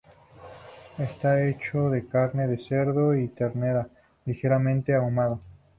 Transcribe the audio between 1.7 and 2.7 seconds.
de carne de